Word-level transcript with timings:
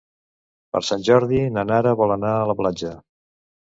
Per 0.77 0.81
Sant 0.87 1.05
Jordi 1.11 1.43
na 1.59 1.69
Nara 1.71 1.95
vol 2.03 2.19
anar 2.19 2.35
a 2.43 2.53
la 2.55 2.61
platja. 2.65 2.99